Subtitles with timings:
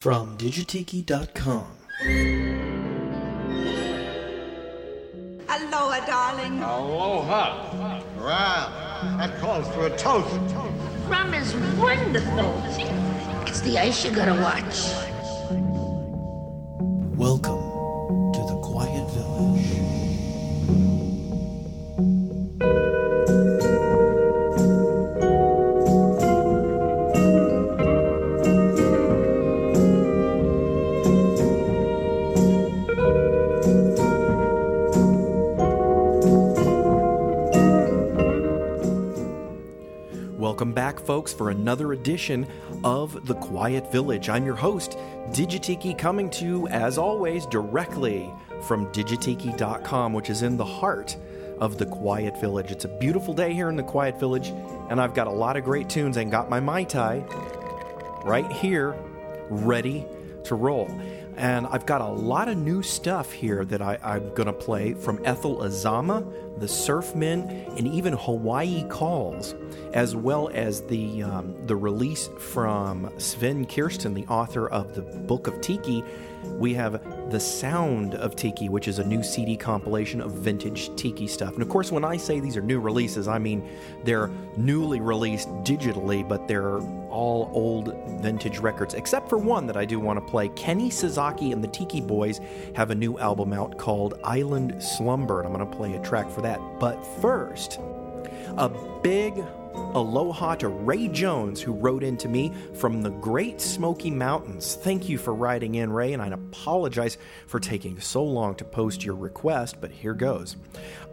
[0.00, 1.66] From Digitiki.com.
[5.46, 6.62] Aloha, darling.
[6.62, 8.00] Aloha.
[8.18, 10.54] Wow, that calls for a toast.
[11.06, 12.62] Rum is wonderful.
[13.46, 14.88] It's the ice you gotta watch.
[17.18, 17.59] Welcome
[40.60, 42.46] Welcome back, folks, for another edition
[42.84, 44.28] of The Quiet Village.
[44.28, 44.98] I'm your host,
[45.30, 48.30] Digitiki, coming to you, as always, directly
[48.64, 51.16] from digitiki.com, which is in the heart
[51.60, 52.70] of The Quiet Village.
[52.70, 54.48] It's a beautiful day here in The Quiet Village,
[54.90, 57.24] and I've got a lot of great tunes and got my Mai Tai
[58.22, 58.94] right here,
[59.48, 60.04] ready
[60.44, 60.90] to roll.
[61.36, 64.94] And I've got a lot of new stuff here that I, I'm going to play
[64.94, 66.24] from Ethel Azama,
[66.58, 69.54] the Surfmen, and even Hawaii Calls,
[69.92, 75.46] as well as the um, the release from Sven Kirsten, the author of the Book
[75.46, 76.04] of Tiki.
[76.42, 81.26] We have The Sound of Tiki, which is a new CD compilation of vintage Tiki
[81.26, 81.52] stuff.
[81.52, 83.68] And of course, when I say these are new releases, I mean
[84.04, 89.84] they're newly released digitally, but they're all old vintage records, except for one that I
[89.84, 90.48] do want to play.
[90.50, 90.90] Kenny
[91.20, 92.40] Sasaki and the Tiki Boys
[92.74, 96.30] have a new album out called Island Slumber, and I'm going to play a track
[96.30, 96.58] for that.
[96.78, 97.78] But first,
[98.56, 98.70] a
[99.02, 104.76] big aloha to Ray Jones, who wrote in to me from the Great Smoky Mountains.
[104.76, 109.04] Thank you for writing in, Ray, and I apologize for taking so long to post
[109.04, 110.56] your request, but here goes.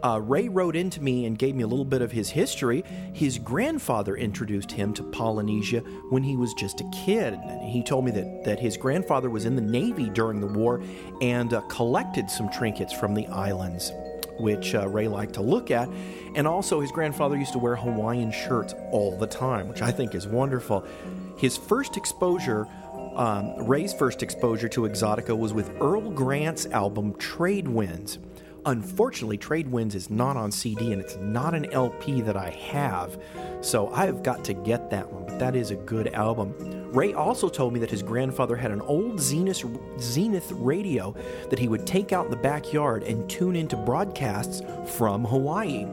[0.02, 2.84] Uh, Ray wrote in to me and gave me a little bit of his history.
[3.12, 7.34] His grandfather introduced him to Polynesia when he was just a kid.
[7.34, 10.80] And he told me that, that his grandfather was in the Navy during the war
[11.20, 13.92] and uh, collected some trinkets from the islands
[14.38, 15.88] which uh, Ray liked to look at.
[16.34, 20.14] And also, his grandfather used to wear Hawaiian shirts all the time, which I think
[20.14, 20.84] is wonderful.
[21.36, 22.66] His first exposure,
[23.16, 28.18] um, Ray's first exposure to Exotica was with Earl Grant's album Trade Winds.
[28.66, 33.18] Unfortunately, Trade Winds is not on CD and it's not an LP that I have,
[33.60, 36.54] so I've got to get that one, but that is a good album.
[36.92, 39.64] Ray also told me that his grandfather had an old Zenith,
[40.00, 41.14] Zenith radio
[41.50, 44.62] that he would take out in the backyard and tune into broadcasts
[44.96, 45.86] from Hawaii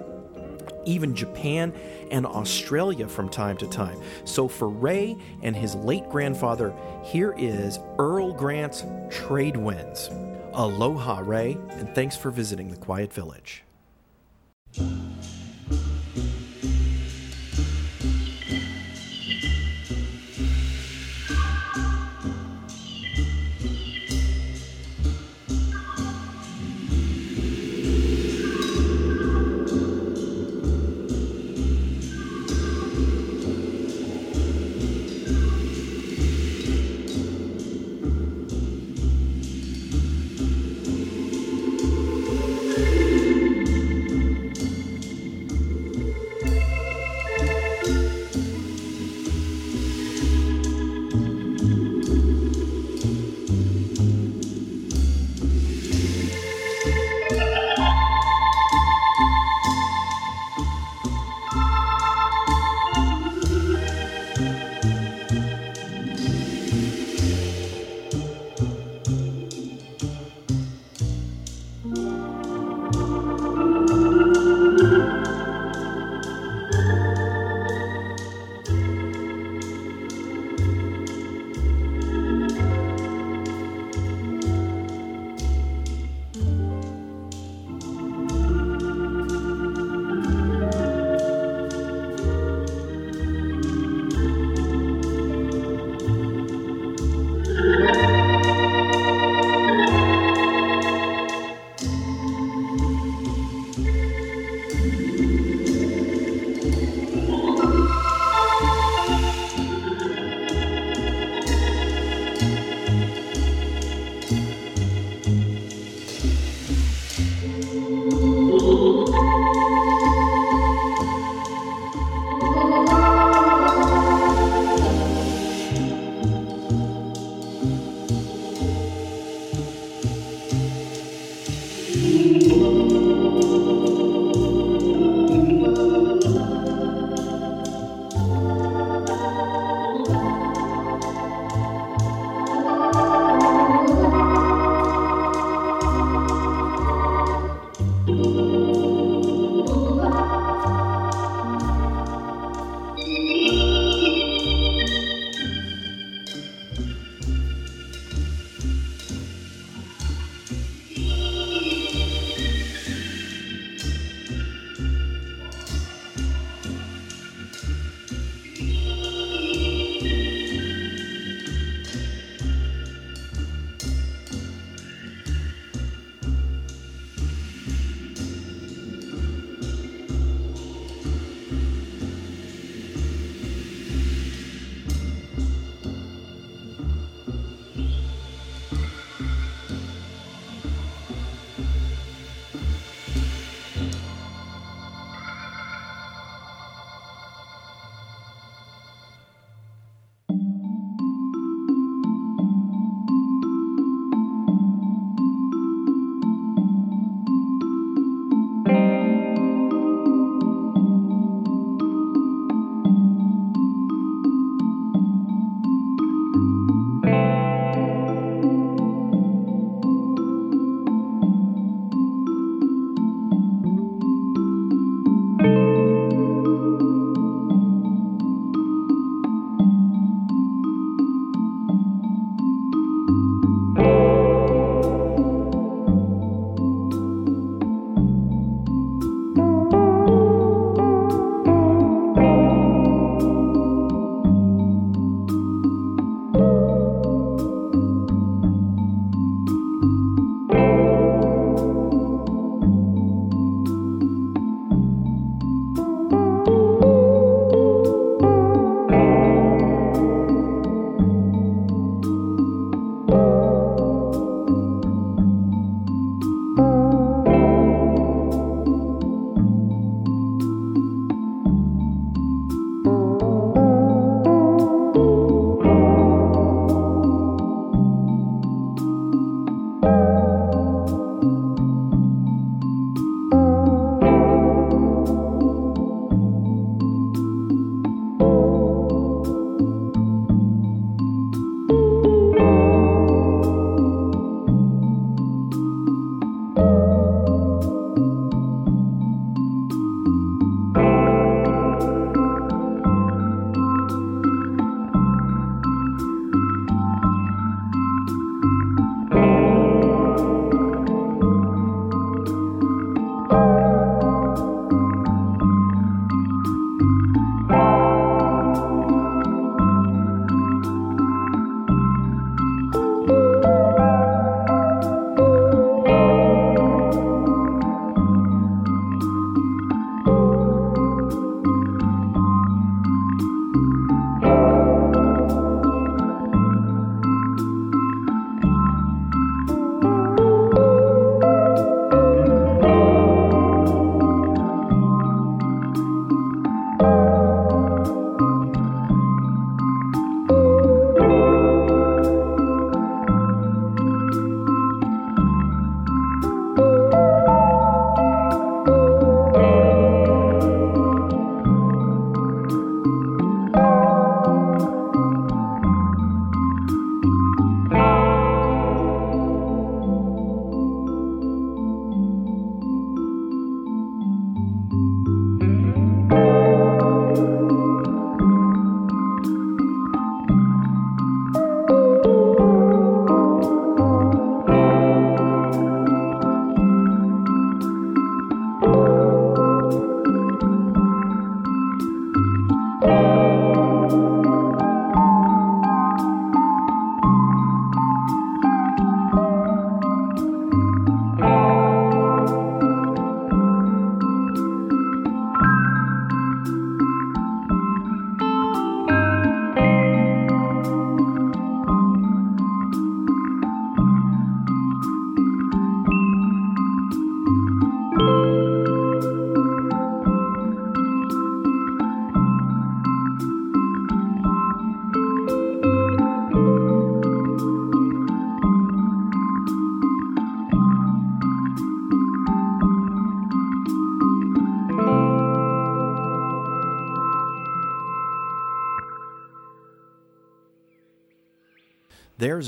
[0.85, 1.73] even Japan
[2.11, 3.99] and Australia from time to time.
[4.23, 10.09] So for Ray and his late grandfather, here is Earl Grant's Trade Winds.
[10.55, 13.63] Aloha, Ray, and thanks for visiting the Quiet Village.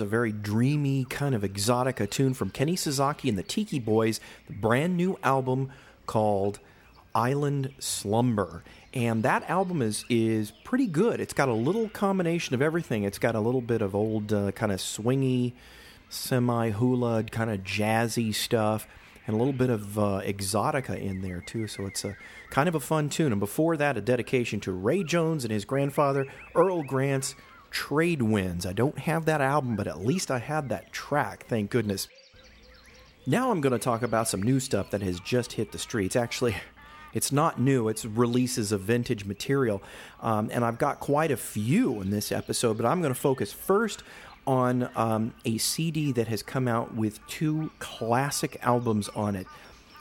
[0.02, 4.54] A very dreamy, kind of exotica tune from Kenny Sasaki and the Tiki Boys, the
[4.54, 5.72] brand new album
[6.06, 6.60] called
[7.14, 8.64] Island Slumber.
[8.94, 11.20] And that album is is pretty good.
[11.20, 13.04] It's got a little combination of everything.
[13.04, 15.54] It's got a little bit of old uh, kind of swingy,
[16.10, 18.88] semi hula, kind of jazzy stuff,
[19.26, 21.68] and a little bit of uh, exotica in there too.
[21.68, 22.16] So it's a
[22.50, 23.32] kind of a fun tune.
[23.32, 26.26] And before that, a dedication to Ray Jones and his grandfather
[26.56, 27.36] Earl Grant's
[27.72, 28.66] Trade Winds.
[28.66, 31.46] I don't have that album, but at least I had that track.
[31.48, 32.08] Thank goodness.
[33.26, 36.16] Now I'm going to talk about some new stuff that has just hit the streets.
[36.16, 36.56] Actually,
[37.14, 39.82] it's not new, it's releases of vintage material.
[40.22, 43.52] Um, and I've got quite a few in this episode, but I'm going to focus
[43.52, 44.04] first
[44.46, 49.46] on um, a CD that has come out with two classic albums on it.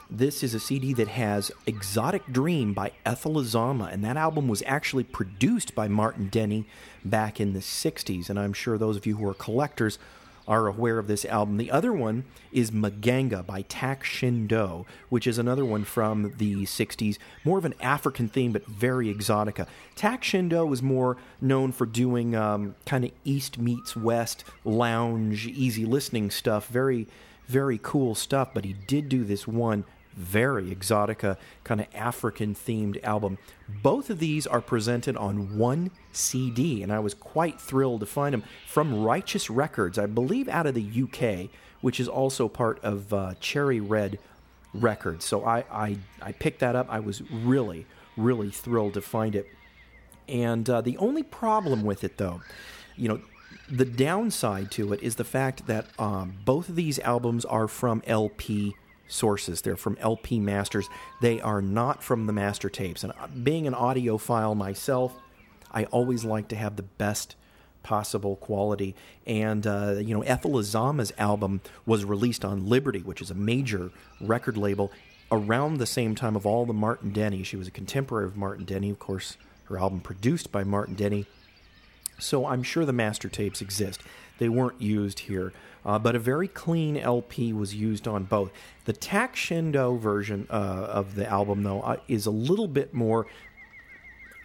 [0.09, 4.63] This is a CD that has Exotic Dream by Ethel Azama, and that album was
[4.65, 6.65] actually produced by Martin Denny
[7.03, 8.29] back in the 60s.
[8.29, 9.99] And I'm sure those of you who are collectors
[10.47, 11.57] are aware of this album.
[11.57, 12.23] The other one
[12.53, 17.75] is Maganga by Tak Shindo, which is another one from the 60s, more of an
[17.81, 19.67] African theme, but very exotica.
[19.95, 25.83] Tak Shindo was more known for doing um, kind of East meets West lounge, easy
[25.83, 27.07] listening stuff, very,
[27.47, 29.83] very cool stuff, but he did do this one
[30.17, 33.37] very exotica, kind of African themed album.
[33.83, 38.33] Both of these are presented on one CD, and I was quite thrilled to find
[38.33, 41.49] them from Righteous Records, I believe out of the UK,
[41.81, 44.17] which is also part of uh, Cherry Red
[44.73, 45.23] Records.
[45.23, 46.87] So I, I, I picked that up.
[46.89, 47.85] I was really,
[48.17, 49.47] really thrilled to find it.
[50.27, 52.41] And uh, the only problem with it, though,
[52.95, 53.21] you know,
[53.69, 58.01] the downside to it is the fact that um, both of these albums are from
[58.07, 58.75] LP
[59.07, 59.61] sources.
[59.61, 60.87] They're from LP masters.
[61.21, 63.03] They are not from the master tapes.
[63.03, 65.13] And uh, being an audiophile myself,
[65.71, 67.35] I always like to have the best
[67.83, 68.95] possible quality.
[69.25, 73.91] And, uh, you know, Ethel Azama's album was released on Liberty, which is a major
[74.19, 74.91] record label,
[75.31, 77.43] around the same time of all the Martin Denny.
[77.43, 81.25] She was a contemporary of Martin Denny, of course, her album produced by Martin Denny.
[82.19, 84.01] So I'm sure the master tapes exist.
[84.37, 85.53] They weren't used here,
[85.85, 88.51] uh, but a very clean LP was used on both.
[88.85, 93.27] The Shindo version uh, of the album, though, uh, is a little bit more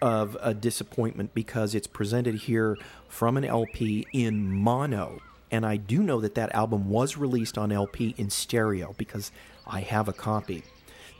[0.00, 2.76] of a disappointment because it's presented here
[3.08, 5.20] from an LP in mono.
[5.52, 9.30] And I do know that that album was released on LP in stereo because
[9.66, 10.64] I have a copy.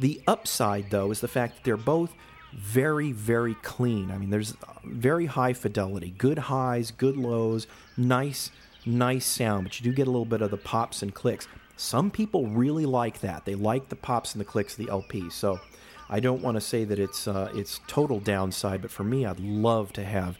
[0.01, 2.13] The upside, though, is the fact that they're both
[2.55, 4.11] very, very clean.
[4.11, 8.51] I mean, there's very high fidelity, good highs, good lows, nice,
[8.87, 11.49] nice sound, but you do get a little bit of the pops and clicks.
[11.77, 13.45] Some people really like that.
[13.45, 15.31] They like the pops and the clicks of the LP.
[15.31, 15.61] So
[16.09, 19.41] I don't want to say that it's uh, it's total downside, but for me, I'd
[19.41, 20.39] love to have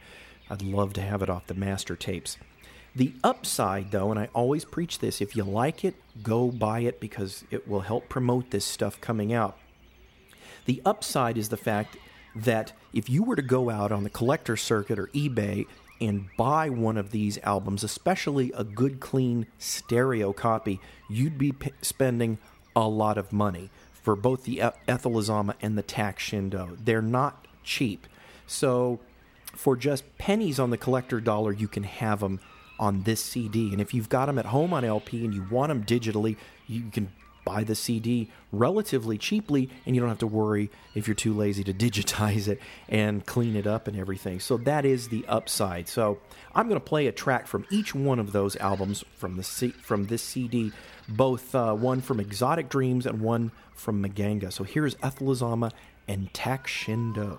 [0.51, 2.37] I'd love to have it off the master tapes.
[2.95, 7.01] The upside, though, and I always preach this: if you like it, go buy it
[7.01, 9.57] because it will help promote this stuff coming out.
[10.67, 11.97] The upside is the fact
[12.37, 15.67] that if you were to go out on the collector circuit or eBay
[16.03, 21.71] and buy one of these albums, especially a good, clean stereo copy, you'd be p-
[21.81, 22.39] spending
[22.75, 26.77] a lot of money for both the Ethel Azama and the Tak Shindo.
[26.85, 28.09] They're not cheap.
[28.49, 28.99] So,
[29.55, 32.41] for just pennies on the collector dollar, you can have them
[32.81, 33.71] on this CD.
[33.71, 36.91] And if you've got them at home on LP and you want them digitally, you
[36.91, 37.13] can
[37.45, 41.65] buy the CD relatively cheaply, and you don't have to worry if you're too lazy
[41.65, 44.41] to digitize it and clean it up and everything.
[44.41, 45.89] So that is the upside.
[45.89, 46.19] So
[46.55, 49.71] I'm going to play a track from each one of those albums from the C-
[49.71, 50.73] from this CD,
[51.09, 54.53] both uh, one from Exotic Dreams and one from Maganga.
[54.53, 55.73] So here's Ethel Azama
[56.07, 57.39] and Tak Shindo.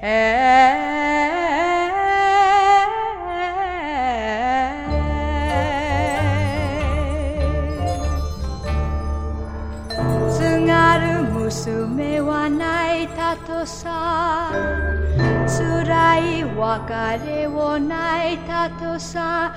[0.00, 0.06] す
[10.64, 14.50] がる娘は泣いたとさ
[15.46, 19.54] つらい別れを泣いたとさ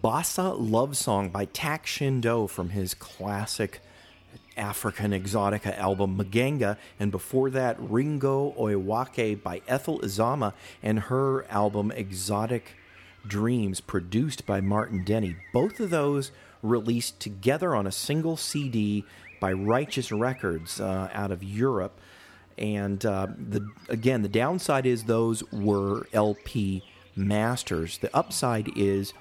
[0.00, 3.80] Mombasa Love Song by Tak Shindo from his classic
[4.56, 10.52] African Exotica album Maganga, and before that, Ringo Oiwake by Ethel Azama
[10.84, 12.76] and her album Exotic
[13.26, 15.34] Dreams, produced by Martin Denny.
[15.52, 16.30] Both of those
[16.62, 19.04] released together on a single CD
[19.40, 21.98] by Righteous Records uh, out of Europe.
[22.56, 26.84] And uh, the again, the downside is those were LP
[27.16, 27.98] masters.
[27.98, 29.12] The upside is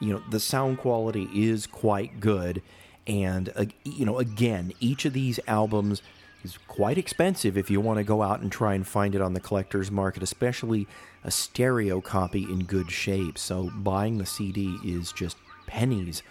[0.00, 2.62] you know the sound quality is quite good.
[3.06, 6.02] And uh, you know again each of these albums
[6.42, 9.34] is quite expensive if you want to go out and try and find it on
[9.34, 10.86] the collector's market especially
[11.22, 13.38] a stereo copy in good shape.
[13.38, 15.36] So buying the cd is just
[15.66, 16.22] pennies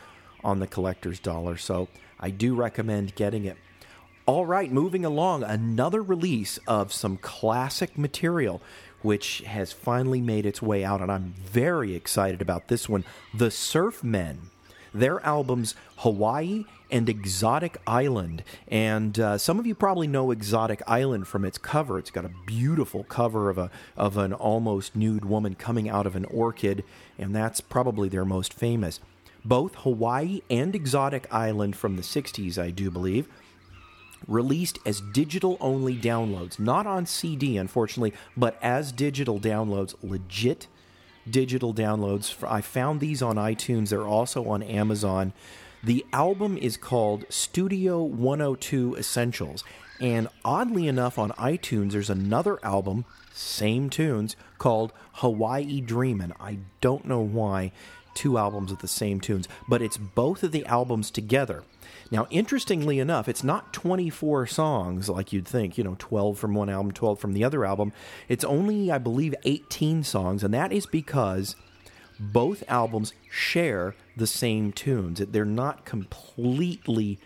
[0.44, 1.58] on the collector's dollar.
[1.58, 1.88] So
[2.20, 3.58] i do recommend getting it.
[4.26, 8.62] All right, moving along, another release of some classic material
[9.02, 13.04] which has finally made its way out, and I'm very excited about this one.
[13.34, 14.38] The Surfmen.
[14.94, 18.44] Their albums Hawaii and Exotic Island.
[18.68, 22.00] And uh, some of you probably know Exotic Island from its cover.
[22.00, 26.16] It's got a beautiful cover of a of an almost nude woman coming out of
[26.16, 26.84] an orchid,
[27.18, 29.00] and that's probably their most famous.
[29.46, 33.28] Both Hawaii and Exotic Island from the 60s, I do believe,
[34.28, 40.68] released as digital only downloads, not on CD, unfortunately, but as digital downloads, legit
[41.30, 42.36] digital downloads.
[42.48, 45.34] I found these on iTunes, they're also on Amazon.
[45.84, 49.64] The album is called Studio 102 Essentials.
[50.02, 56.34] And oddly enough, on iTunes, there's another album, same tunes, called Hawaii Dreamin'.
[56.40, 57.72] I don't know why
[58.14, 61.64] two albums with the same tunes, but it's both of the albums together.
[62.12, 66.70] Now, interestingly enough, it's not 24 songs like you'd think, you know, 12 from one
[66.70, 67.94] album, 12 from the other album.
[68.28, 71.56] It's only, I believe, 18 songs, and that is because
[72.20, 75.20] both albums share the same tunes.
[75.20, 77.20] They're not completely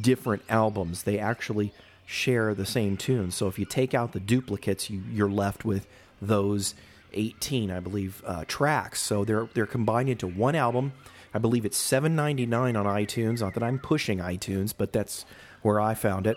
[0.00, 1.04] different albums.
[1.04, 1.72] They actually
[2.04, 3.34] share the same tunes.
[3.34, 5.86] So if you take out the duplicates, you, you're left with
[6.20, 6.74] those
[7.12, 9.00] 18, I believe, uh, tracks.
[9.00, 10.92] So they're they're combined into one album.
[11.34, 13.40] I believe it's 7.99 on iTunes.
[13.40, 15.24] Not that I'm pushing iTunes, but that's
[15.62, 16.36] where I found it.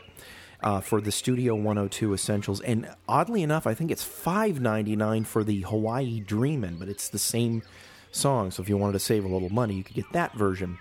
[0.63, 5.62] Uh, for the Studio 102 Essentials, and oddly enough, I think it's 5.99 for the
[5.62, 7.63] Hawaii Dreamin', but it's the same
[8.12, 8.51] song.
[8.51, 10.77] So if you wanted to save a little money, you could get that version.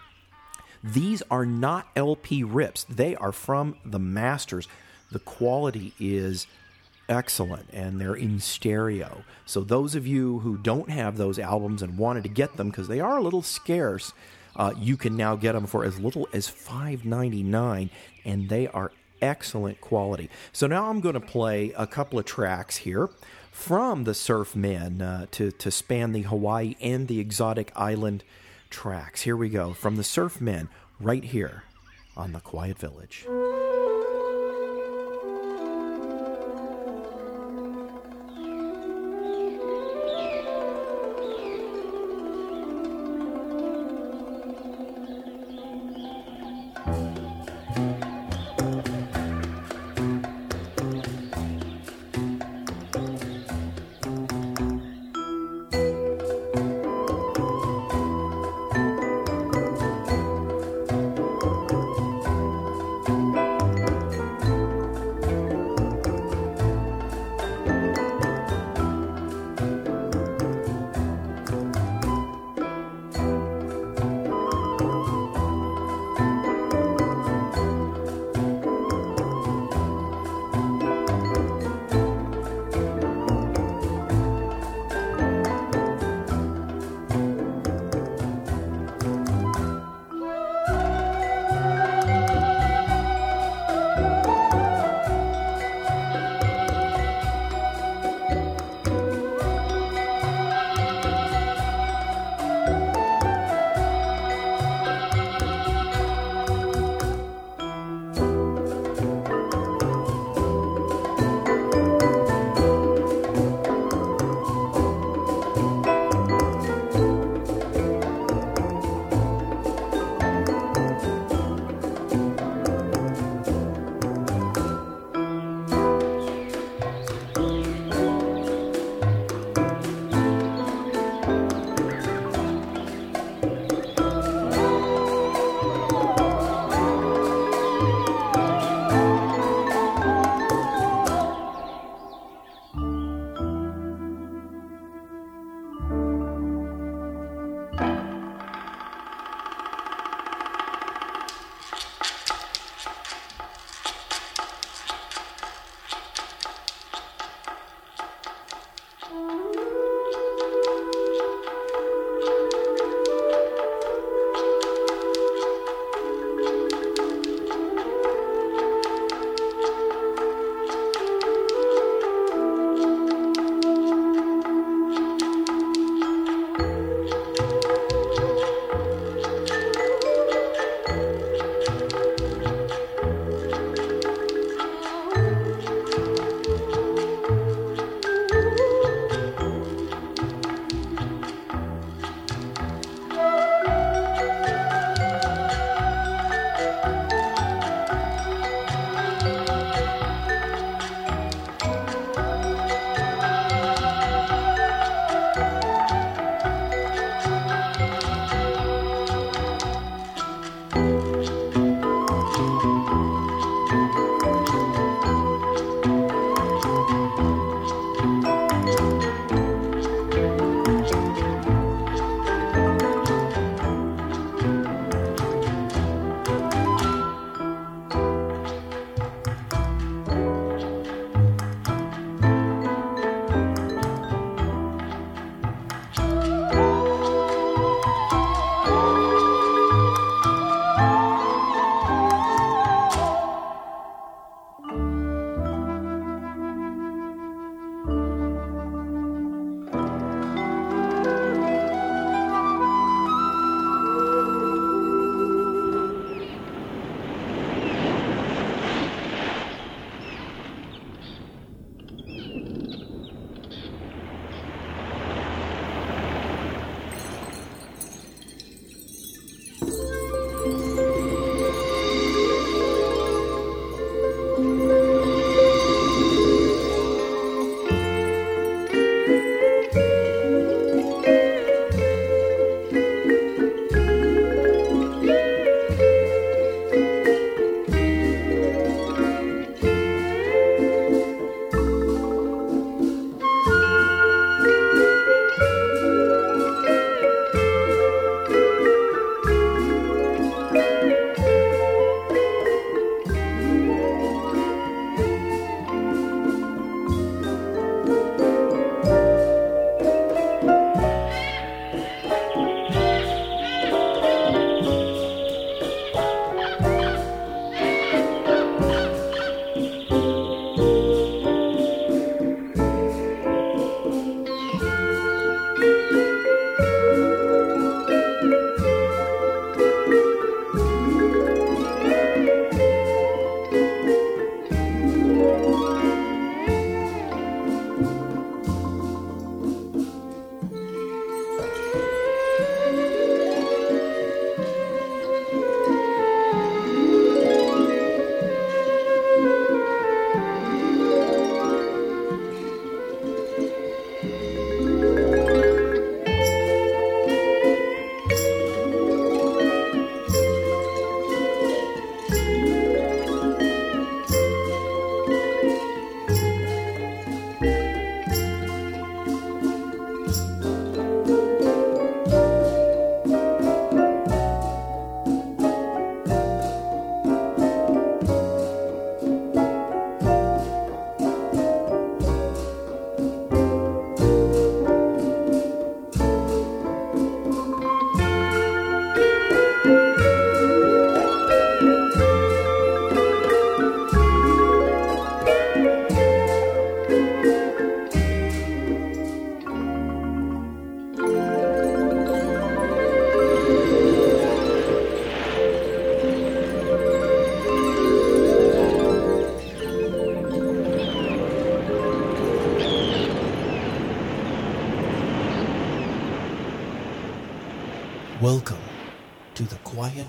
[0.85, 4.69] These are not LP rips; they are from the masters.
[5.11, 6.47] The quality is
[7.11, 9.25] excellent and they're in stereo.
[9.45, 12.89] So, those of you who don't have those albums and wanted to get them because
[12.89, 14.15] they are a little scarce,
[14.57, 17.91] uh, you can now get them for as little as $5.99
[18.25, 20.31] and they are excellent quality.
[20.53, 23.11] So, now I'm going to play a couple of tracks here
[23.51, 28.25] from the Surfmen uh, to, to span the Hawaii and the exotic island
[28.71, 29.23] tracks.
[29.23, 30.69] Here we go from the Surf Men
[31.01, 31.65] right here
[32.17, 33.27] on The Quiet Village.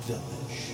[0.02, 0.71] Village.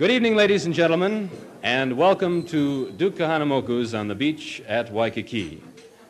[0.00, 1.28] Good evening, ladies and gentlemen,
[1.62, 5.62] and welcome to Duke Kahanamoku's on the beach at Waikiki.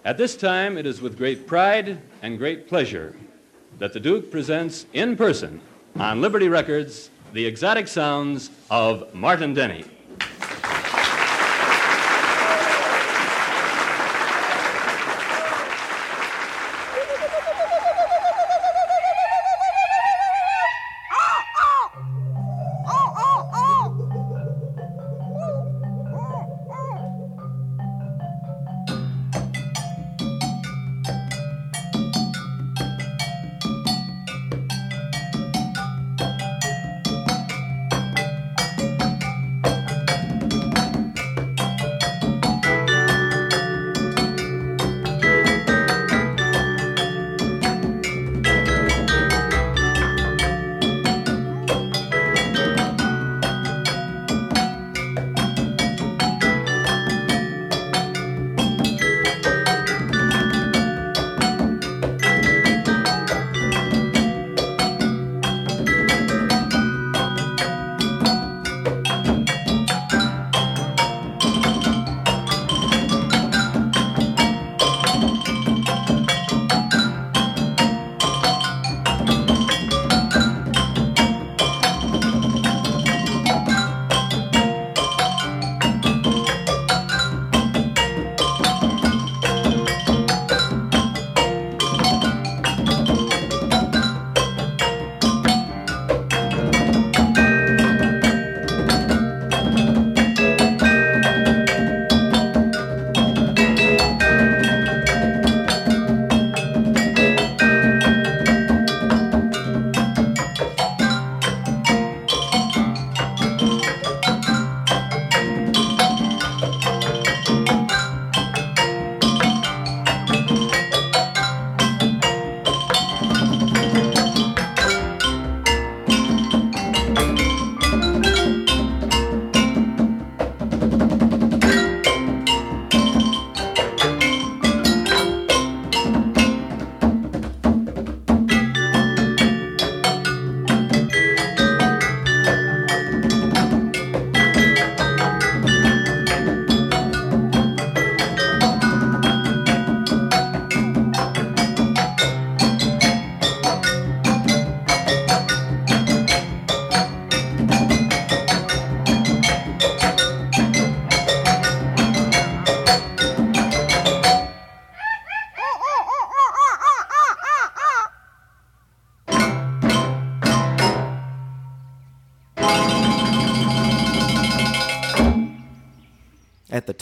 [0.05, 3.17] At this time, it is with great pride and great pleasure
[3.81, 5.61] that the Duke presents in person
[5.97, 9.85] on Liberty Records the exotic sounds of Martin Denny.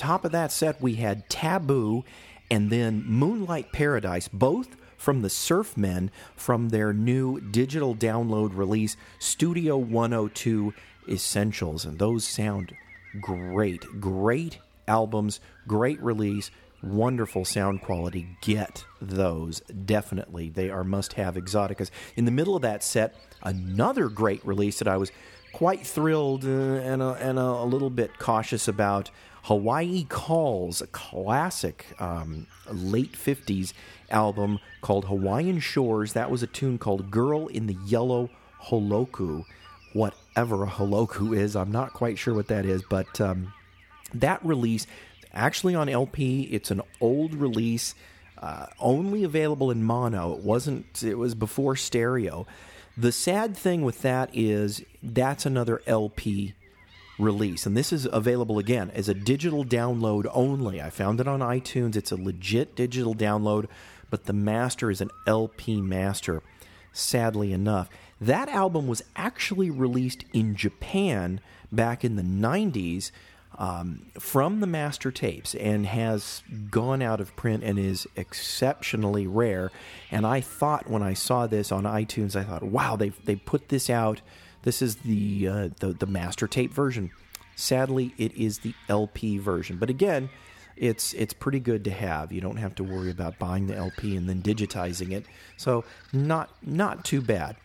[0.09, 2.03] Top of that set, we had Taboo
[2.51, 9.77] and then Moonlight Paradise, both from the Surfmen from their new digital download release, Studio
[9.77, 10.73] 102
[11.11, 11.85] Essentials.
[11.85, 12.75] And those sound
[13.21, 14.01] great.
[14.01, 16.51] Great albums, great release,
[16.83, 18.39] wonderful sound quality.
[18.41, 20.49] Get those, definitely.
[20.49, 21.91] They are must have exoticas.
[22.17, 25.13] In the middle of that set, another great release that I was
[25.53, 29.11] quite thrilled uh, and, a, and a, a, little bit cautious about.
[29.49, 33.73] Hawaii Calls, a classic um, late 50s
[34.11, 36.13] album called Hawaiian Shores.
[36.13, 38.29] That was a tune called Girl in the Yellow
[38.65, 39.47] Holoku.
[39.95, 43.55] Whatever a Holoku is, I'm not quite sure what that is, but um,
[44.13, 44.87] that release,
[45.33, 47.95] actually on LP, it's an old release,
[48.43, 50.35] uh, only available in mono.
[50.35, 52.47] It wasn't, it was before stereo.
[52.99, 56.53] The sad thing with that is that's another LP
[57.19, 57.67] release.
[57.67, 60.81] And this is available again as a digital download only.
[60.81, 61.97] I found it on iTunes.
[61.97, 63.67] It's a legit digital download,
[64.11, 66.43] but the master is an LP master,
[66.93, 67.89] sadly enough.
[68.21, 71.41] That album was actually released in Japan
[71.71, 73.11] back in the 90s
[73.59, 79.71] um, from the master tapes and has gone out of print and is exceptionally rare.
[80.11, 83.69] And I thought when I saw this on iTunes, I thought, wow, they they put
[83.69, 84.21] this out.
[84.63, 87.11] This is the, uh, the the master tape version.
[87.57, 89.77] Sadly, it is the LP version.
[89.79, 90.31] But again,
[90.77, 92.33] it's it's pretty good to have.
[92.33, 95.27] You don't have to worry about buying the LP and then digitizing it.
[95.57, 97.57] So not not too bad.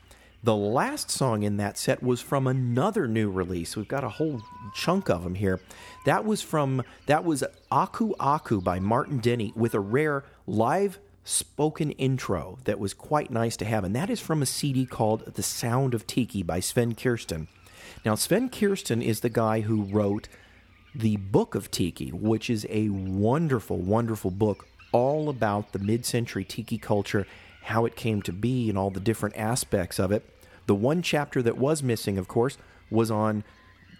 [0.44, 3.78] The last song in that set was from another new release.
[3.78, 4.42] We've got a whole
[4.76, 5.62] chunk of them here.
[6.06, 11.92] That was from that was Aku Aku by Martin Denny with a rare live spoken
[11.92, 15.44] intro that was quite nice to have, and that is from a CD called The
[15.44, 17.48] Sound of Tiki by Sven Kirsten.
[18.06, 20.28] Now, Sven Kirsten is the guy who wrote
[20.94, 26.44] the Book of Tiki, which is a wonderful, wonderful book all about the mid century
[26.44, 27.26] tiki culture,
[27.64, 30.30] how it came to be, and all the different aspects of it.
[30.68, 32.58] The one chapter that was missing, of course,
[32.90, 33.44] was on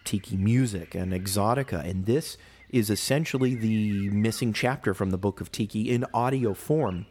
[0.04, 2.38] tiki music and exotica, and this
[2.70, 7.06] is essentially the missing chapter from the Book of Tiki in audio form.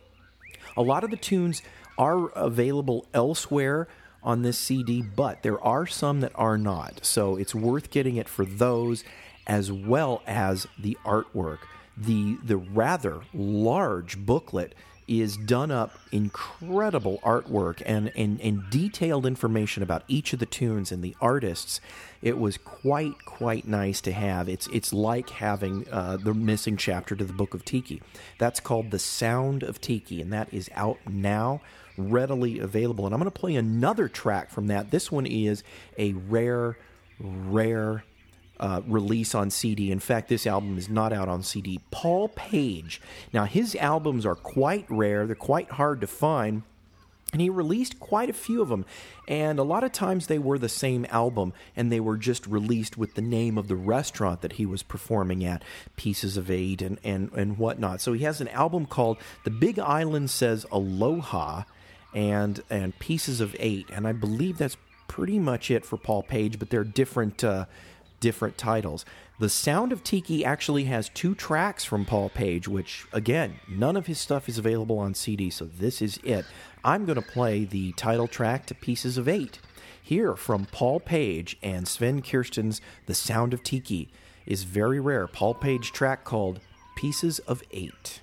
[0.76, 1.62] A lot of the tunes
[1.98, 3.88] are available elsewhere
[4.22, 7.00] on this CD, but there are some that are not.
[7.04, 9.04] So it's worth getting it for those
[9.46, 11.58] as well as the artwork.
[11.96, 14.74] The the rather large booklet
[15.20, 20.92] is done up incredible artwork and, and, and detailed information about each of the tunes
[20.92, 21.80] and the artists.
[22.22, 24.48] It was quite quite nice to have.
[24.48, 28.00] It's it's like having uh, the missing chapter to the Book of Tiki.
[28.38, 31.60] That's called the Sound of Tiki, and that is out now,
[31.96, 33.06] readily available.
[33.06, 34.92] And I'm going to play another track from that.
[34.92, 35.64] This one is
[35.98, 36.78] a rare,
[37.18, 38.04] rare
[38.62, 39.90] uh, release on CD.
[39.90, 41.80] In fact, this album is not out on CD.
[41.90, 43.02] Paul Page.
[43.32, 46.62] Now, his albums are quite rare, they're quite hard to find.
[47.32, 48.84] And he released quite a few of them.
[49.26, 52.98] And a lot of times they were the same album and they were just released
[52.98, 55.64] with the name of the restaurant that he was performing at,
[55.96, 58.02] Pieces of Eight and, and, and whatnot.
[58.02, 61.62] So he has an album called The Big Island Says Aloha
[62.14, 63.88] and, and Pieces of Eight.
[63.90, 64.76] And I believe that's
[65.08, 67.42] pretty much it for Paul Page, but they're different.
[67.42, 67.64] Uh,
[68.22, 69.04] different titles.
[69.40, 74.06] The Sound of Tiki actually has two tracks from Paul Page, which, again, none of
[74.06, 76.46] his stuff is available on CD, so this is it.
[76.84, 79.58] I'm going to play the title track to Pieces of Eight.
[80.00, 84.08] Here from Paul Page and Sven Kirsten's The Sound of Tiki
[84.46, 85.26] is very rare.
[85.26, 86.60] Paul Page track called
[86.94, 88.20] Pieces of Eight.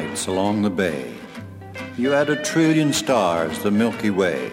[0.00, 1.12] Lights along the bay.
[1.98, 4.50] You add a trillion stars the Milky Way.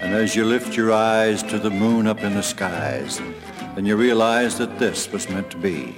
[0.00, 3.18] And as you lift your eyes to the moon up in the skies,
[3.74, 5.96] then you realize that this was meant to be.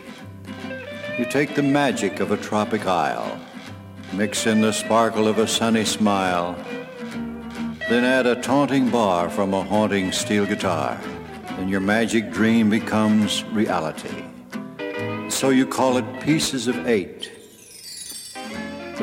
[1.18, 3.40] You take the magic of a tropic isle,
[4.12, 6.54] mix in the sparkle of a sunny smile,
[7.88, 11.00] then add a taunting bar from a haunting steel guitar,
[11.58, 14.22] and your magic dream becomes reality.
[15.28, 17.33] So you call it Pieces of Eight,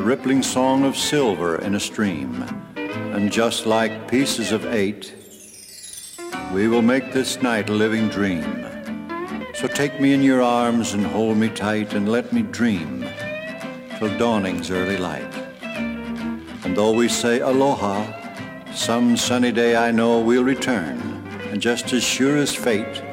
[0.01, 2.43] the rippling song of silver in a stream.
[2.75, 5.13] And just like pieces of eight,
[6.51, 8.65] we will make this night a living dream.
[9.53, 13.05] So take me in your arms and hold me tight and let me dream
[13.99, 15.35] till dawning's early light.
[15.61, 18.03] And though we say aloha,
[18.73, 20.97] some sunny day I know we'll return.
[21.51, 23.03] And just as sure as fate,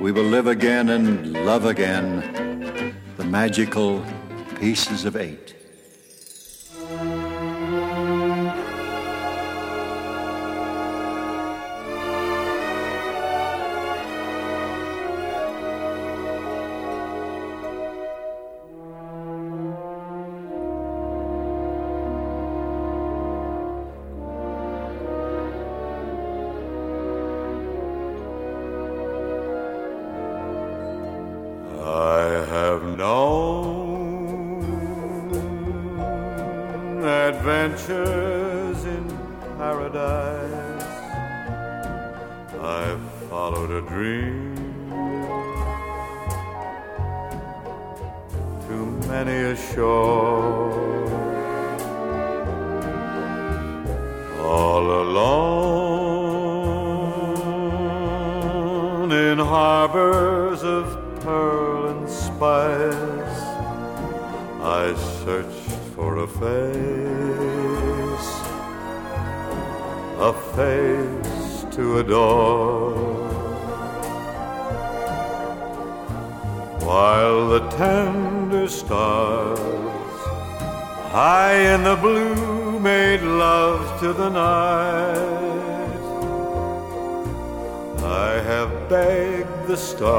[0.00, 4.02] we will live again and love again the magical
[4.58, 5.55] pieces of eight.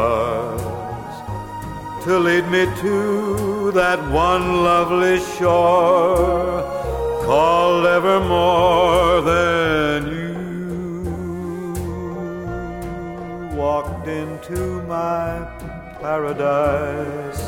[0.08, 1.16] Stars
[2.04, 6.62] to lead me to that one lovely shore
[7.26, 10.36] called ever more than you.
[13.64, 15.28] Walked into my
[16.02, 17.44] paradise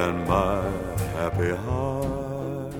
[0.00, 0.62] and my
[1.18, 2.74] happy heart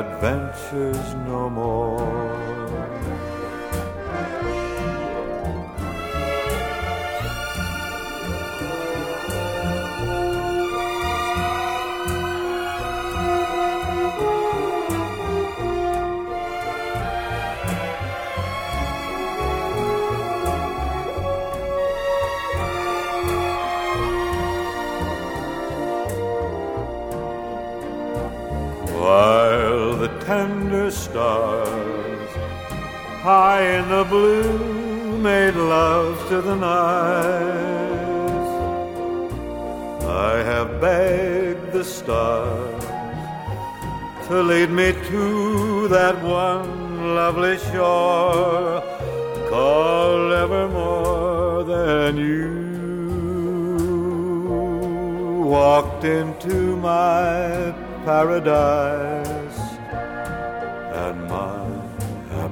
[0.00, 2.41] adventures no more.
[31.12, 32.30] Stars
[33.20, 37.72] high in the blue made love to the night.
[40.28, 42.84] I have begged the stars
[44.28, 48.80] to lead me to that one lovely shore
[49.50, 52.52] called evermore than you.
[55.56, 57.74] Walked into my
[58.06, 59.21] paradise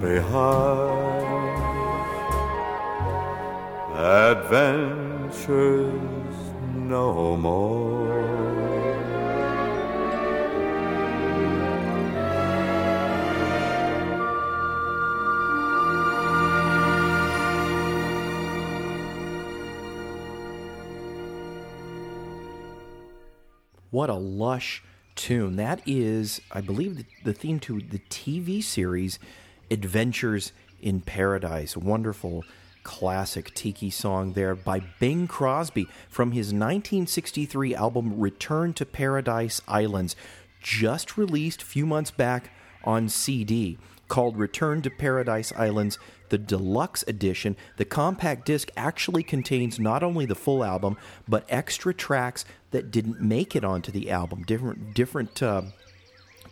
[0.01, 1.11] heart
[3.94, 5.92] adventures
[6.74, 7.90] no more.
[23.90, 24.82] What a lush
[25.14, 25.57] tune.
[25.57, 29.18] That is, I believe, the theme to the TV series
[29.71, 31.77] Adventures in Paradise.
[31.77, 32.45] Wonderful
[32.83, 40.16] classic tiki song there by Bing Crosby from his 1963 album Return to Paradise Islands,
[40.62, 42.51] just released a few months back
[42.85, 45.99] on CD called Return to Paradise Islands,
[46.31, 47.57] the deluxe edition.
[47.77, 50.97] The compact disc actually contains not only the full album,
[51.29, 54.43] but extra tracks that didn't make it onto the album.
[54.43, 55.62] Different, different, uh,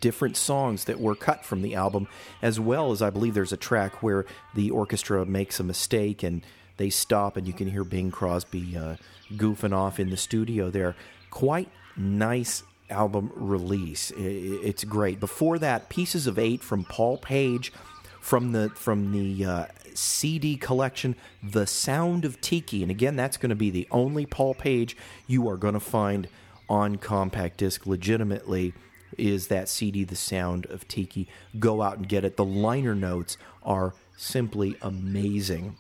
[0.01, 2.09] different songs that were cut from the album,
[2.43, 4.25] as well as I believe there's a track where
[4.55, 6.45] the orchestra makes a mistake and
[6.77, 8.97] they stop, and you can hear Bing Crosby uh,
[9.35, 10.95] goofing off in the studio there.
[11.31, 14.13] Quite nice album release.
[14.17, 15.21] It's great.
[15.21, 17.73] Before that, Pieces of Eight from Paul Page
[18.21, 22.83] from the from the uh, CD collection, The Sound of Tiki.
[22.83, 24.97] And again, that's going to be the only Paul Page
[25.27, 26.29] you are going to find
[26.69, 28.75] on compact disc legitimately
[29.17, 31.29] is that CD, The Sound of Tiki.
[31.59, 32.37] Go out and get it.
[32.37, 35.77] The liner notes are simply amazing.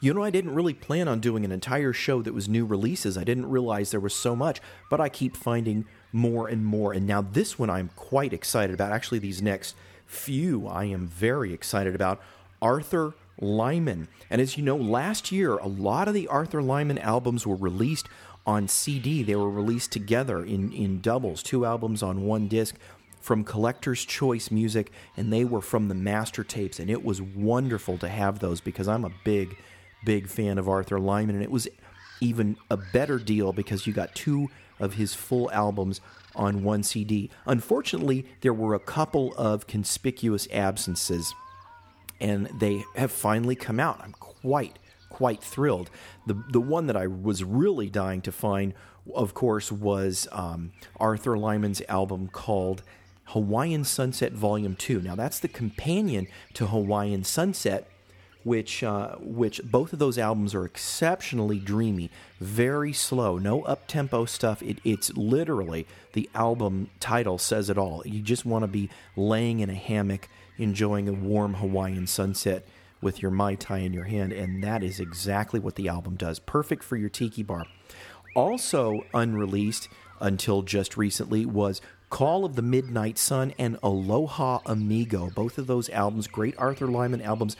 [0.00, 3.16] You know, I didn't really plan on doing an entire show that was new releases.
[3.16, 6.92] I didn't realize there was so much, but I keep finding more and more.
[6.92, 8.92] And now this one I'm quite excited about.
[8.92, 9.74] Actually, these next
[10.06, 12.20] few I am very excited about.
[12.60, 14.08] Arthur Lyman.
[14.30, 18.08] And as you know, last year, a lot of the Arthur Lyman albums were released
[18.46, 19.22] on CD.
[19.22, 22.76] They were released together in, in doubles, two albums on one disc
[23.20, 26.78] from Collector's Choice Music, and they were from the master tapes.
[26.78, 29.56] And it was wonderful to have those because I'm a big
[30.04, 31.68] big fan of Arthur Lyman, and it was
[32.20, 36.00] even a better deal because you got two of his full albums
[36.34, 37.30] on one CD.
[37.44, 41.34] Unfortunately, there were a couple of conspicuous absences,
[42.20, 44.00] and they have finally come out.
[44.02, 44.78] I'm quite,
[45.08, 45.90] quite thrilled.
[46.26, 48.74] The, the one that I was really dying to find,
[49.14, 52.82] of course, was um, Arthur Lyman's album called
[53.26, 55.00] Hawaiian Sunset Volume 2.
[55.00, 57.88] Now, that's the companion to Hawaiian Sunset
[58.46, 64.24] which uh, which both of those albums are exceptionally dreamy, very slow, no up tempo
[64.24, 64.62] stuff.
[64.62, 68.02] It, it's literally the album title says it all.
[68.06, 70.28] You just want to be laying in a hammock,
[70.58, 72.64] enjoying a warm Hawaiian sunset
[73.00, 76.38] with your mai tai in your hand, and that is exactly what the album does.
[76.38, 77.64] Perfect for your tiki bar.
[78.34, 79.88] Also unreleased
[80.20, 81.80] until just recently was
[82.10, 85.30] Call of the Midnight Sun and Aloha Amigo.
[85.30, 87.56] Both of those albums, great Arthur Lyman albums,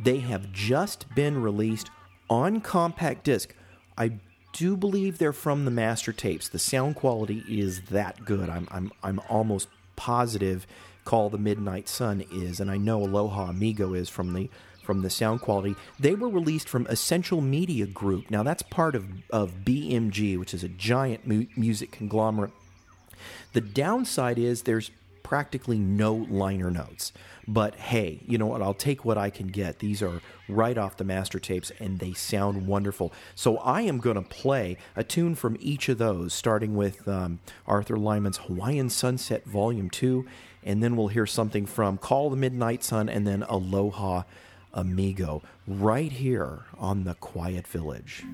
[0.00, 1.90] they have just been released
[2.28, 3.54] on compact disc.
[3.96, 4.12] I
[4.52, 6.48] do believe they're from the master tapes.
[6.48, 8.48] The sound quality is that good.
[8.48, 10.66] I'm I'm I'm almost positive
[11.04, 14.50] Call the Midnight Sun is, and I know Aloha Amigo is from the
[14.86, 15.74] from the sound quality.
[16.00, 18.30] They were released from Essential Media Group.
[18.30, 22.52] Now that's part of of BMG, which is a giant mu- music conglomerate.
[23.52, 24.90] The downside is there's
[25.26, 27.12] practically no liner notes.
[27.48, 28.62] But hey, you know what?
[28.62, 29.80] I'll take what I can get.
[29.80, 33.12] These are right off the master tapes and they sound wonderful.
[33.34, 37.40] So I am going to play a tune from each of those, starting with um,
[37.66, 40.26] Arthur Lyman's Hawaiian Sunset Volume 2,
[40.62, 44.22] and then we'll hear something from Call the Midnight Sun and then Aloha
[44.76, 48.24] Amigo right here on The Quiet Village.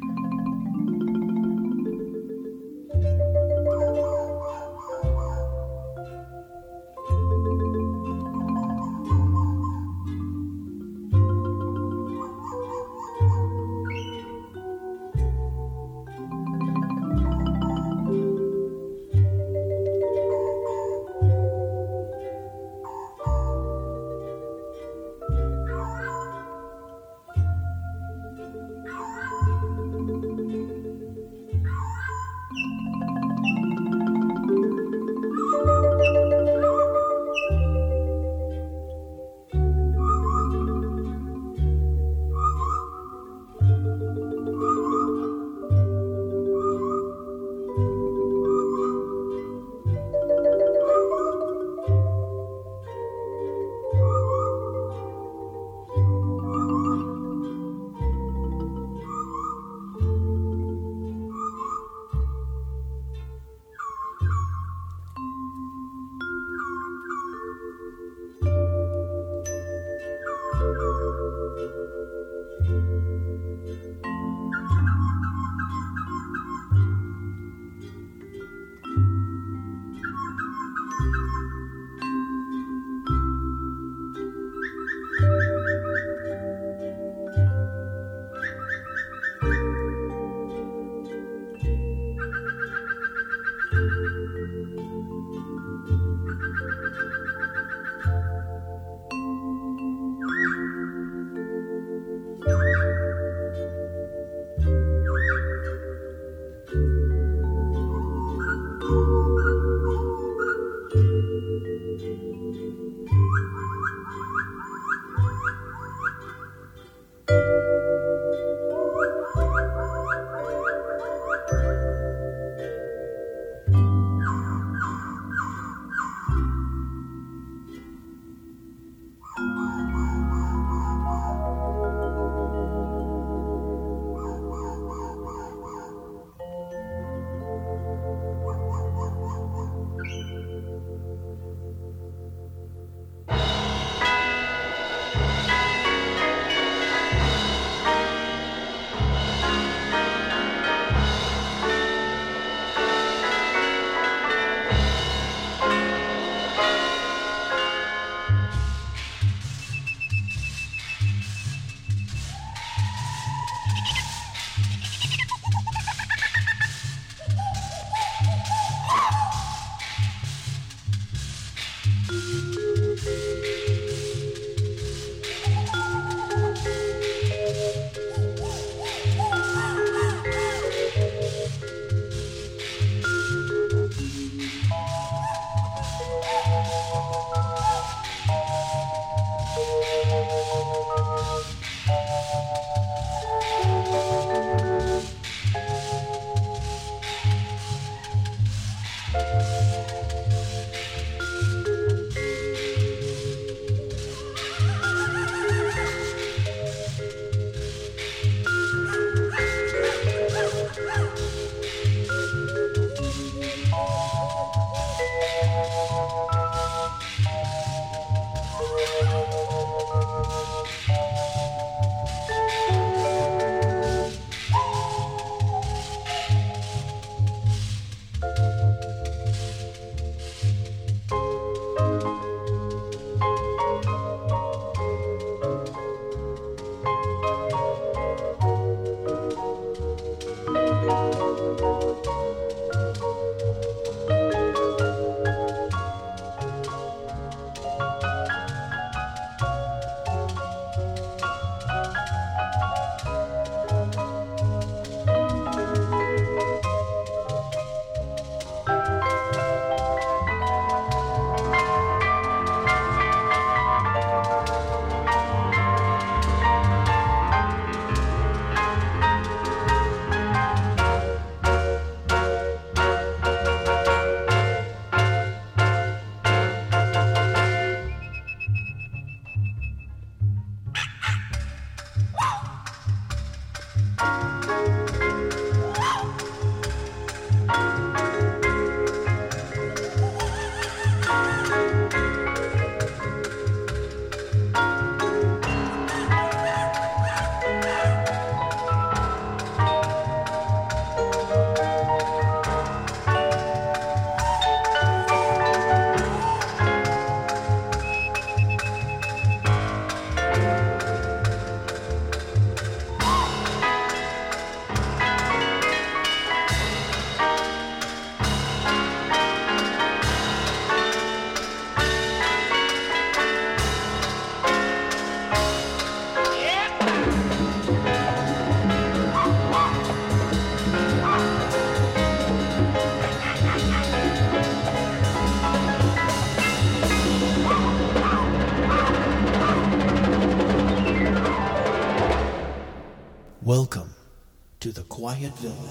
[345.15, 345.62] To the Quiet Village.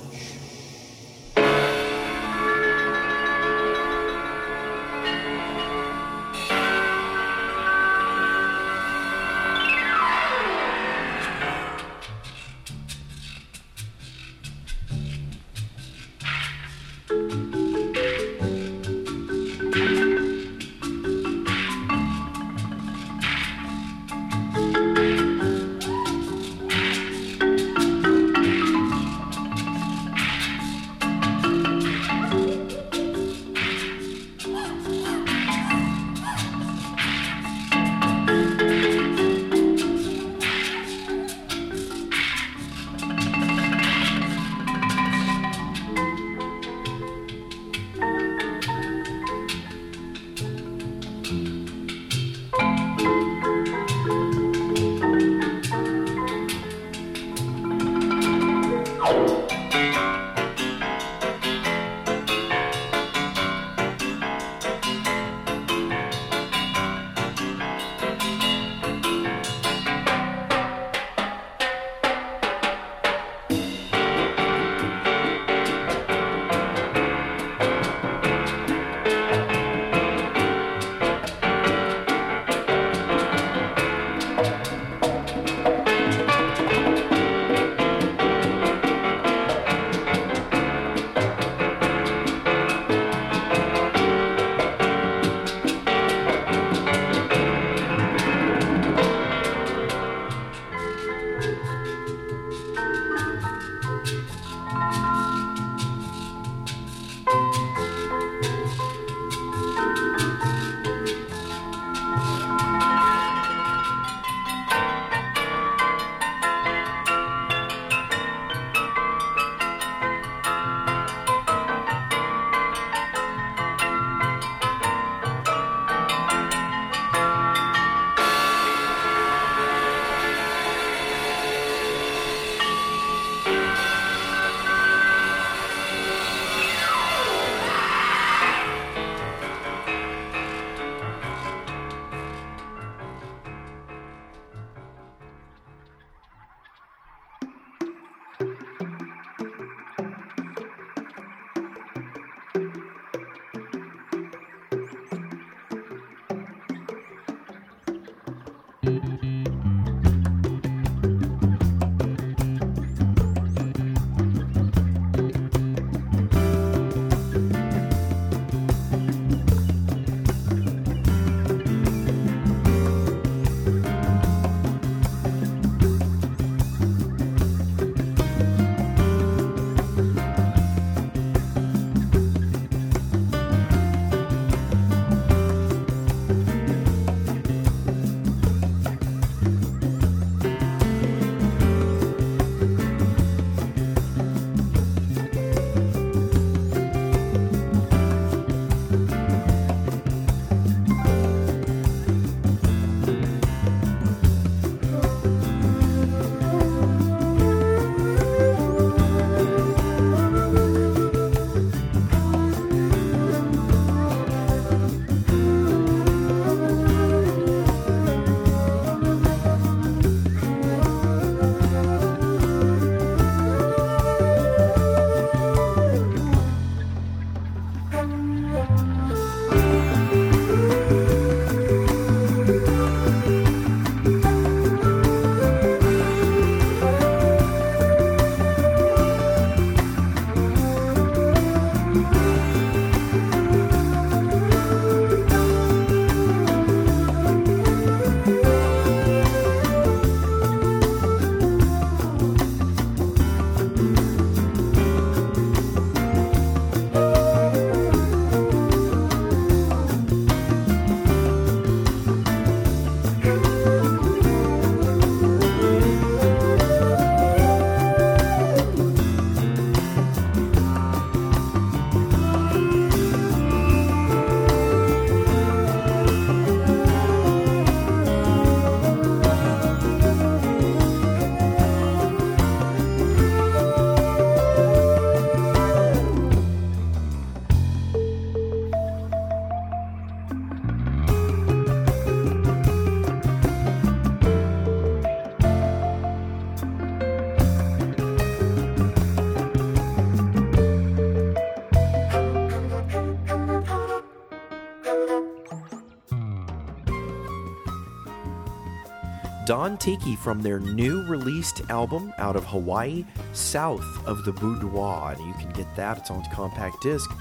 [309.51, 315.11] Don Tiki from their new released album out of Hawaii, South of the Boudoir.
[315.11, 317.11] And you can get that, it's on compact disc.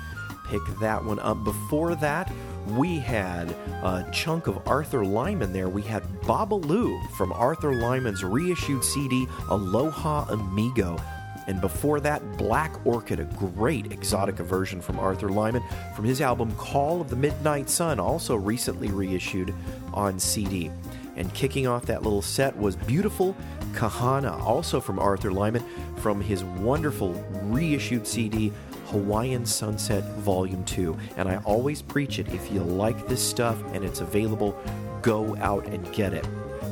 [0.46, 1.42] Pick that one up.
[1.42, 2.30] Before that,
[2.68, 3.50] we had
[3.82, 5.68] a chunk of Arthur Lyman there.
[5.68, 11.02] We had Babalu from Arthur Lyman's reissued CD, Aloha Amigo.
[11.48, 15.64] And before that, Black Orchid, a great exotica version from Arthur Lyman
[15.96, 19.52] from his album Call of the Midnight Sun, also recently reissued
[19.92, 20.70] on CD.
[21.16, 23.36] And kicking off that little set was Beautiful
[23.72, 25.64] Kahana, also from Arthur Lyman,
[25.96, 27.12] from his wonderful
[27.44, 28.52] reissued CD,
[28.86, 30.96] Hawaiian Sunset Volume 2.
[31.16, 34.58] And I always preach it if you like this stuff and it's available,
[35.02, 36.26] go out and get it.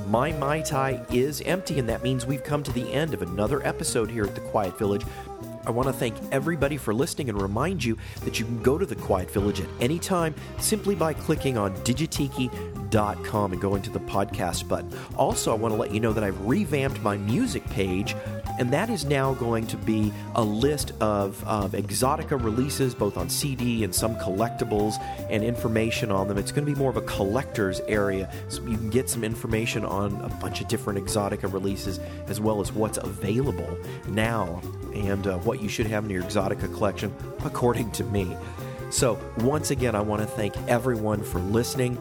[0.08, 3.64] My Mai Tai is empty, and that means we've come to the end of another
[3.66, 5.04] episode here at the Quiet Village.
[5.68, 8.86] I want to thank everybody for listening and remind you that you can go to
[8.86, 14.00] the Quiet Village at any time simply by clicking on digitiki.com and going to the
[14.00, 14.90] podcast button.
[15.18, 18.16] Also, I want to let you know that I've revamped my music page,
[18.58, 23.30] and that is now going to be a list of, of exotica releases, both on
[23.30, 24.94] CD and some collectibles
[25.30, 26.38] and information on them.
[26.38, 29.84] It's going to be more of a collector's area, so you can get some information
[29.84, 33.78] on a bunch of different exotica releases as well as what's available
[34.08, 34.60] now
[34.94, 38.36] and uh, what you should have in your exotica collection, according to me.
[38.90, 41.98] So, once again, I want to thank everyone for listening.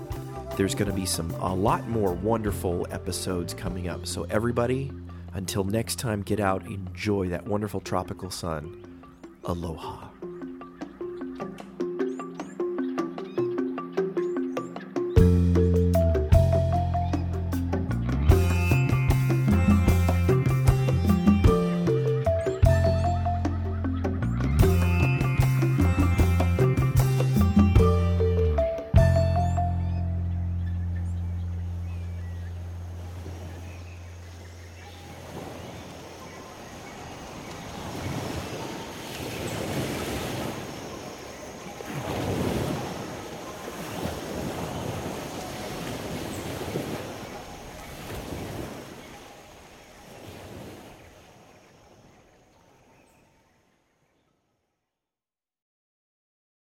[0.55, 4.07] There's going to be some a lot more wonderful episodes coming up.
[4.07, 4.91] So, everybody,
[5.37, 8.83] until next time, get out, enjoy that wonderful tropical sun.
[9.45, 10.09] Aloha.